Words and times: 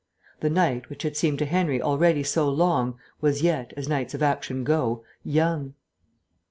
The 0.39 0.49
night, 0.49 0.89
which 0.89 1.03
had 1.03 1.15
seemed 1.15 1.37
to 1.37 1.45
Henry 1.45 1.79
already 1.79 2.23
so 2.23 2.49
long, 2.49 2.97
was 3.19 3.43
yet, 3.43 3.71
as 3.77 3.87
nights 3.87 4.15
of 4.15 4.23
action 4.23 4.63
go, 4.63 5.03
young. 5.23 5.75